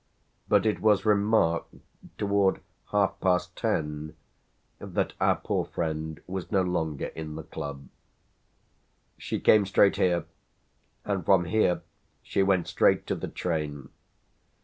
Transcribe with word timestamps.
But 0.49 0.65
it 0.65 0.79
was 0.81 1.05
remarked 1.05 1.75
toward 2.17 2.59
half 2.89 3.19
past 3.19 3.55
ten 3.55 4.15
that 4.79 5.13
our 5.21 5.35
poor 5.35 5.63
friend 5.63 6.19
was 6.25 6.51
no 6.51 6.63
longer 6.63 7.09
in 7.13 7.35
the 7.35 7.43
club." 7.43 7.87
"She 9.19 9.39
came 9.39 9.63
straight 9.63 9.97
here; 9.97 10.25
and 11.05 11.23
from 11.23 11.45
here 11.45 11.83
she 12.23 12.41
went 12.41 12.67
straight 12.67 13.05
to 13.05 13.15
the 13.15 13.27
train." 13.27 13.89